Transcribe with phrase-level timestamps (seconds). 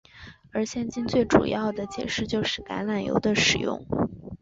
[0.51, 3.85] 而现今最主要的解释就是橄榄油的使用。